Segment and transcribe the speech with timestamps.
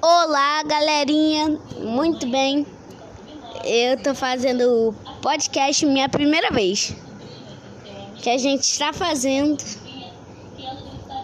[0.00, 1.58] Olá, galerinha.
[1.78, 2.66] Muito bem.
[3.64, 6.94] Eu tô fazendo podcast minha primeira vez.
[8.22, 9.62] Que a gente está fazendo.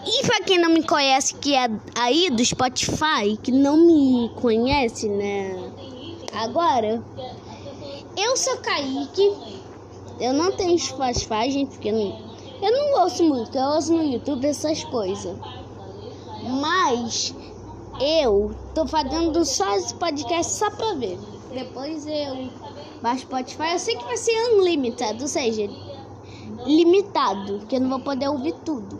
[0.05, 5.07] E pra quem não me conhece, que é aí do Spotify, que não me conhece,
[5.07, 5.71] né?
[6.33, 7.01] Agora,
[8.17, 9.33] eu sou Kaique.
[10.19, 12.19] Eu não tenho Spotify, gente, porque eu não,
[12.61, 13.57] eu não ouço muito.
[13.57, 15.35] Eu ouço no YouTube essas coisas.
[16.43, 17.33] Mas
[17.99, 21.19] eu tô fazendo só esse podcast só pra ver.
[21.53, 22.49] Depois eu
[23.01, 23.73] baixo Spotify.
[23.73, 25.69] Eu sei que vai ser unlimited, ou seja,
[26.65, 28.99] limitado, que eu não vou poder ouvir tudo.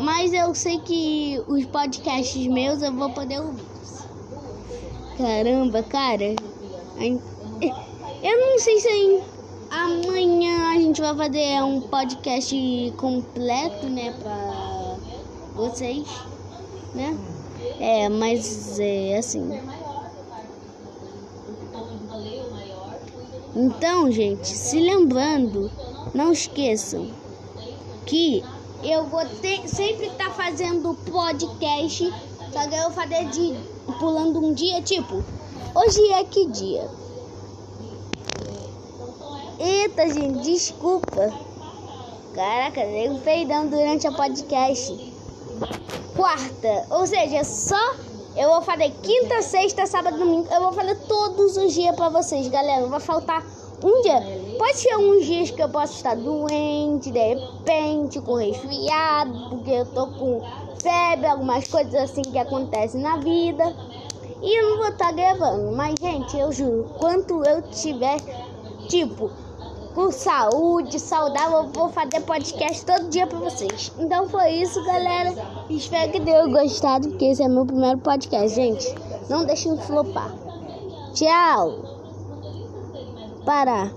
[0.00, 3.64] Mas eu sei que os podcasts meus eu vou poder ouvir.
[5.16, 6.36] Caramba, cara.
[8.22, 9.22] Eu não sei se
[9.70, 14.96] amanhã a gente vai fazer um podcast completo, né, pra
[15.54, 16.06] vocês,
[16.96, 17.16] né?
[17.78, 19.60] É, mas é assim.
[23.54, 25.70] Então, gente, se lembrando,
[26.14, 27.10] não esqueçam
[28.04, 28.42] que
[28.82, 29.22] eu vou
[29.66, 32.12] sempre estar tá fazendo podcast,
[32.52, 33.56] só que eu vou fazer de
[33.98, 35.22] pulando um dia, tipo,
[35.74, 36.88] hoje é que dia?
[39.58, 41.32] Eita, gente, desculpa.
[42.34, 45.15] Caraca, eu peidando durante a podcast
[46.14, 46.86] quarta.
[46.90, 47.94] Ou seja, só
[48.36, 50.46] eu vou fazer quinta, sexta, sábado, domingo.
[50.52, 52.82] Eu vou fazer todos os dias para vocês, galera.
[52.82, 53.42] Não vai faltar
[53.82, 54.20] um dia.
[54.58, 59.86] Pode ser uns dias que eu posso estar doente, de repente, com resfriado, porque eu
[59.86, 60.42] tô com
[60.82, 63.74] febre, algumas coisas assim que acontecem na vida.
[64.42, 65.72] E eu não vou estar gravando.
[65.72, 68.18] Mas, gente, eu juro, quanto eu tiver,
[68.88, 69.30] tipo,
[69.96, 71.70] com saúde, saudável.
[71.72, 73.90] Vou fazer podcast todo dia pra vocês.
[73.98, 75.34] Então foi isso, galera.
[75.70, 78.94] Espero que tenham gostado, porque esse é meu primeiro podcast, gente.
[79.30, 80.30] Não deixem de flopar.
[81.14, 81.80] Tchau.
[83.46, 83.90] Parar.